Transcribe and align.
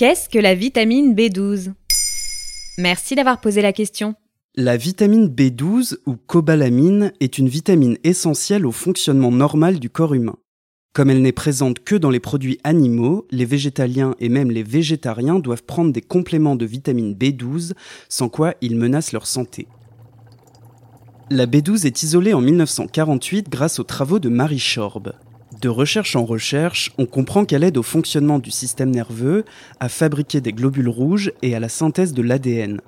Qu'est-ce 0.00 0.30
que 0.30 0.38
la 0.38 0.54
vitamine 0.54 1.14
B12 1.14 1.74
Merci 2.78 3.16
d'avoir 3.16 3.38
posé 3.38 3.60
la 3.60 3.74
question. 3.74 4.14
La 4.56 4.78
vitamine 4.78 5.28
B12 5.28 5.96
ou 6.06 6.16
cobalamine 6.16 7.12
est 7.20 7.36
une 7.36 7.50
vitamine 7.50 7.98
essentielle 8.02 8.64
au 8.64 8.72
fonctionnement 8.72 9.30
normal 9.30 9.78
du 9.78 9.90
corps 9.90 10.14
humain. 10.14 10.36
Comme 10.94 11.10
elle 11.10 11.20
n'est 11.20 11.32
présente 11.32 11.80
que 11.80 11.96
dans 11.96 12.08
les 12.08 12.18
produits 12.18 12.58
animaux, 12.64 13.26
les 13.30 13.44
végétaliens 13.44 14.14
et 14.20 14.30
même 14.30 14.50
les 14.50 14.62
végétariens 14.62 15.38
doivent 15.38 15.64
prendre 15.64 15.92
des 15.92 16.00
compléments 16.00 16.56
de 16.56 16.64
vitamine 16.64 17.12
B12, 17.12 17.72
sans 18.08 18.30
quoi 18.30 18.54
ils 18.62 18.76
menacent 18.76 19.12
leur 19.12 19.26
santé. 19.26 19.68
La 21.28 21.44
B12 21.44 21.84
est 21.84 22.02
isolée 22.02 22.32
en 22.32 22.40
1948 22.40 23.50
grâce 23.50 23.78
aux 23.78 23.84
travaux 23.84 24.18
de 24.18 24.30
Marie 24.30 24.60
Schorb. 24.60 25.12
De 25.60 25.68
recherche 25.68 26.16
en 26.16 26.24
recherche, 26.24 26.90
on 26.96 27.04
comprend 27.04 27.44
qu'elle 27.44 27.64
aide 27.64 27.76
au 27.76 27.82
fonctionnement 27.82 28.38
du 28.38 28.50
système 28.50 28.90
nerveux, 28.90 29.44
à 29.78 29.90
fabriquer 29.90 30.40
des 30.40 30.54
globules 30.54 30.88
rouges 30.88 31.32
et 31.42 31.54
à 31.54 31.60
la 31.60 31.68
synthèse 31.68 32.14
de 32.14 32.22
l'ADN. 32.22 32.80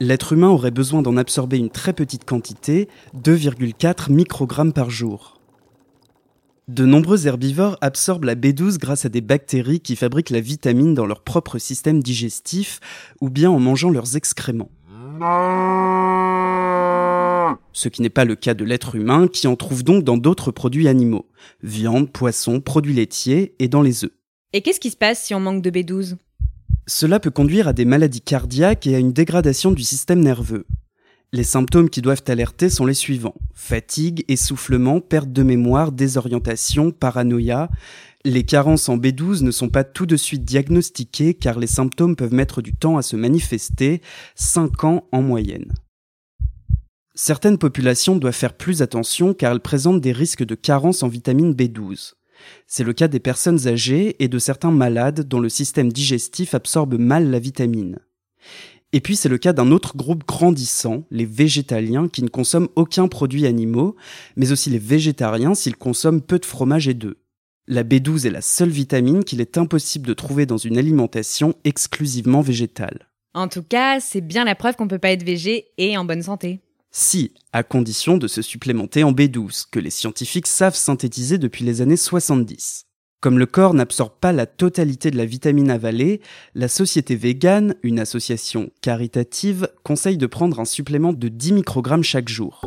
L'être 0.00 0.34
humain 0.34 0.48
aurait 0.48 0.70
besoin 0.70 1.00
d'en 1.00 1.16
absorber 1.16 1.56
une 1.56 1.70
très 1.70 1.94
petite 1.94 2.26
quantité, 2.26 2.88
2,4 3.16 4.12
microgrammes 4.12 4.74
par 4.74 4.90
jour. 4.90 5.40
De 6.68 6.84
nombreux 6.84 7.26
herbivores 7.26 7.78
absorbent 7.80 8.26
la 8.26 8.34
B12 8.34 8.76
grâce 8.76 9.06
à 9.06 9.08
des 9.08 9.22
bactéries 9.22 9.80
qui 9.80 9.96
fabriquent 9.96 10.30
la 10.30 10.40
vitamine 10.40 10.92
dans 10.92 11.06
leur 11.06 11.22
propre 11.22 11.56
système 11.56 12.02
digestif 12.02 12.80
ou 13.22 13.30
bien 13.30 13.50
en 13.50 13.58
mangeant 13.58 13.90
leurs 13.90 14.16
excréments 14.16 14.70
ce 17.72 17.88
qui 17.88 18.02
n'est 18.02 18.10
pas 18.10 18.24
le 18.24 18.36
cas 18.36 18.54
de 18.54 18.64
l'être 18.64 18.94
humain 18.94 19.28
qui 19.28 19.46
en 19.46 19.56
trouve 19.56 19.84
donc 19.84 20.04
dans 20.04 20.16
d'autres 20.16 20.50
produits 20.50 20.88
animaux, 20.88 21.28
viande, 21.62 22.10
poisson, 22.10 22.60
produits 22.60 22.94
laitiers 22.94 23.54
et 23.58 23.68
dans 23.68 23.82
les 23.82 24.04
œufs. 24.04 24.12
Et 24.52 24.62
qu'est-ce 24.62 24.80
qui 24.80 24.90
se 24.90 24.96
passe 24.96 25.22
si 25.22 25.34
on 25.34 25.40
manque 25.40 25.62
de 25.62 25.70
B12 25.70 26.16
Cela 26.86 27.20
peut 27.20 27.30
conduire 27.30 27.68
à 27.68 27.72
des 27.72 27.84
maladies 27.84 28.20
cardiaques 28.20 28.86
et 28.86 28.96
à 28.96 28.98
une 28.98 29.12
dégradation 29.12 29.70
du 29.70 29.82
système 29.82 30.20
nerveux. 30.20 30.66
Les 31.32 31.44
symptômes 31.44 31.90
qui 31.90 32.02
doivent 32.02 32.24
alerter 32.26 32.68
sont 32.68 32.86
les 32.86 32.94
suivants. 32.94 33.36
Fatigue, 33.54 34.24
essoufflement, 34.26 35.00
perte 35.00 35.32
de 35.32 35.44
mémoire, 35.44 35.92
désorientation, 35.92 36.90
paranoïa. 36.90 37.70
Les 38.24 38.42
carences 38.42 38.88
en 38.88 38.98
B12 38.98 39.44
ne 39.44 39.52
sont 39.52 39.68
pas 39.68 39.84
tout 39.84 40.06
de 40.06 40.16
suite 40.16 40.44
diagnostiquées 40.44 41.34
car 41.34 41.60
les 41.60 41.68
symptômes 41.68 42.16
peuvent 42.16 42.34
mettre 42.34 42.62
du 42.62 42.74
temps 42.74 42.96
à 42.96 43.02
se 43.02 43.14
manifester, 43.14 44.02
5 44.34 44.82
ans 44.82 45.08
en 45.12 45.22
moyenne. 45.22 45.72
Certaines 47.22 47.58
populations 47.58 48.16
doivent 48.16 48.32
faire 48.32 48.54
plus 48.54 48.80
attention 48.80 49.34
car 49.34 49.52
elles 49.52 49.60
présentent 49.60 50.00
des 50.00 50.10
risques 50.10 50.42
de 50.42 50.54
carence 50.54 51.02
en 51.02 51.08
vitamine 51.08 51.52
B12. 51.52 52.14
C'est 52.66 52.82
le 52.82 52.94
cas 52.94 53.08
des 53.08 53.20
personnes 53.20 53.68
âgées 53.68 54.16
et 54.24 54.28
de 54.28 54.38
certains 54.38 54.70
malades 54.70 55.28
dont 55.28 55.38
le 55.38 55.50
système 55.50 55.92
digestif 55.92 56.54
absorbe 56.54 56.98
mal 56.98 57.30
la 57.30 57.38
vitamine. 57.38 57.98
Et 58.94 59.02
puis 59.02 59.16
c'est 59.16 59.28
le 59.28 59.36
cas 59.36 59.52
d'un 59.52 59.70
autre 59.70 59.98
groupe 59.98 60.26
grandissant, 60.26 61.04
les 61.10 61.26
végétaliens 61.26 62.08
qui 62.08 62.22
ne 62.22 62.30
consomment 62.30 62.70
aucun 62.74 63.06
produit 63.06 63.44
animaux, 63.44 63.96
mais 64.36 64.50
aussi 64.50 64.70
les 64.70 64.78
végétariens 64.78 65.54
s'ils 65.54 65.76
consomment 65.76 66.22
peu 66.22 66.38
de 66.38 66.46
fromage 66.46 66.88
et 66.88 66.94
d'œufs. 66.94 67.18
La 67.66 67.84
B12 67.84 68.28
est 68.28 68.30
la 68.30 68.40
seule 68.40 68.70
vitamine 68.70 69.24
qu'il 69.24 69.42
est 69.42 69.58
impossible 69.58 70.06
de 70.06 70.14
trouver 70.14 70.46
dans 70.46 70.56
une 70.56 70.78
alimentation 70.78 71.52
exclusivement 71.64 72.40
végétale. 72.40 73.10
En 73.34 73.48
tout 73.48 73.62
cas, 73.62 74.00
c'est 74.00 74.22
bien 74.22 74.46
la 74.46 74.54
preuve 74.54 74.76
qu'on 74.76 74.88
peut 74.88 74.98
pas 74.98 75.12
être 75.12 75.22
végé 75.22 75.66
et 75.76 75.98
en 75.98 76.06
bonne 76.06 76.22
santé. 76.22 76.60
Si, 76.92 77.34
à 77.52 77.62
condition 77.62 78.16
de 78.16 78.26
se 78.26 78.42
supplémenter 78.42 79.04
en 79.04 79.12
B12, 79.12 79.66
que 79.70 79.78
les 79.78 79.90
scientifiques 79.90 80.48
savent 80.48 80.74
synthétiser 80.74 81.38
depuis 81.38 81.64
les 81.64 81.82
années 81.82 81.96
70. 81.96 82.86
Comme 83.20 83.38
le 83.38 83.46
corps 83.46 83.74
n'absorbe 83.74 84.14
pas 84.20 84.32
la 84.32 84.46
totalité 84.46 85.12
de 85.12 85.16
la 85.16 85.24
vitamine 85.24 85.70
avalée, 85.70 86.20
la 86.56 86.66
société 86.66 87.14
végane, 87.14 87.76
une 87.84 88.00
association 88.00 88.70
caritative, 88.80 89.68
conseille 89.84 90.16
de 90.16 90.26
prendre 90.26 90.58
un 90.58 90.64
supplément 90.64 91.12
de 91.12 91.28
10 91.28 91.52
microgrammes 91.52 92.02
chaque 92.02 92.28
jour. 92.28 92.62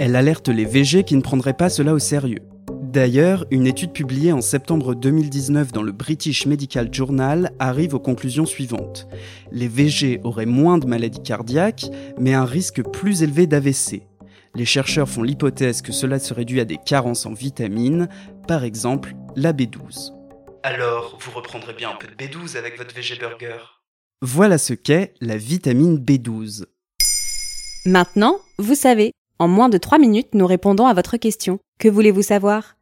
Elle 0.00 0.16
alerte 0.16 0.48
les 0.48 0.64
végés 0.64 1.04
qui 1.04 1.16
ne 1.16 1.20
prendraient 1.20 1.56
pas 1.56 1.68
cela 1.68 1.92
au 1.92 1.98
sérieux. 1.98 2.42
D'ailleurs, 2.88 3.44
une 3.50 3.66
étude 3.66 3.92
publiée 3.92 4.32
en 4.32 4.40
septembre 4.40 4.94
2019 4.94 5.72
dans 5.72 5.82
le 5.82 5.92
British 5.92 6.46
Medical 6.46 6.88
Journal 6.90 7.52
arrive 7.58 7.92
aux 7.92 8.00
conclusions 8.00 8.46
suivantes. 8.46 9.06
Les 9.52 9.68
VG 9.68 10.22
auraient 10.24 10.46
moins 10.46 10.78
de 10.78 10.86
maladies 10.86 11.22
cardiaques, 11.22 11.90
mais 12.18 12.32
un 12.32 12.46
risque 12.46 12.82
plus 12.82 13.22
élevé 13.22 13.46
d'AVC. 13.46 14.06
Les 14.54 14.64
chercheurs 14.64 15.06
font 15.06 15.22
l'hypothèse 15.22 15.82
que 15.82 15.92
cela 15.92 16.18
serait 16.18 16.46
dû 16.46 16.60
à 16.60 16.64
des 16.64 16.78
carences 16.78 17.26
en 17.26 17.34
vitamines, 17.34 18.08
par 18.46 18.64
exemple 18.64 19.12
la 19.36 19.52
B12. 19.52 20.14
Alors, 20.62 21.18
vous 21.20 21.32
reprendrez 21.32 21.74
bien 21.74 21.90
un 21.90 21.96
peu 21.96 22.06
de 22.06 22.14
B12 22.14 22.56
avec 22.56 22.78
votre 22.78 22.94
VG 22.94 23.16
Burger 23.20 23.58
Voilà 24.22 24.56
ce 24.56 24.72
qu'est 24.72 25.12
la 25.20 25.36
vitamine 25.36 25.98
B12. 25.98 26.64
Maintenant, 27.84 28.38
vous 28.56 28.74
savez. 28.74 29.12
En 29.38 29.46
moins 29.46 29.68
de 29.68 29.76
3 29.76 29.98
minutes, 29.98 30.32
nous 30.32 30.46
répondons 30.46 30.86
à 30.86 30.94
votre 30.94 31.18
question. 31.18 31.60
Que 31.78 31.88
voulez-vous 31.88 32.22
savoir? 32.22 32.77